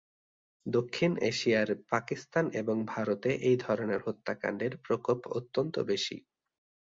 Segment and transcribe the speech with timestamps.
[0.65, 6.17] দক্ষিণ এশিয়ার পাকিস্তান এবং ভারতে এই ধরনের হত্যাকাণ্ডের প্রকোপ অত্যন্ত বেশি।